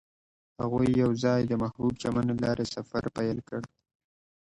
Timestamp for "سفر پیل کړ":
2.75-3.61